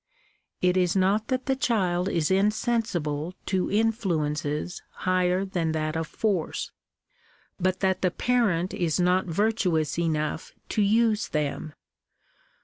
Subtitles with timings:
[0.63, 6.71] It is not that the child is insensible to influences higher than that of force,
[7.59, 11.75] but that the parent is not virtuous enough to use them.